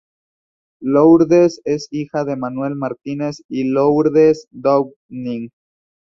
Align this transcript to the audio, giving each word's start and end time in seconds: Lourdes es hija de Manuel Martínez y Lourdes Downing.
Lourdes 0.81 1.61
es 1.63 1.87
hija 1.91 2.25
de 2.25 2.35
Manuel 2.35 2.73
Martínez 2.75 3.43
y 3.47 3.65
Lourdes 3.65 4.47
Downing. 4.49 5.51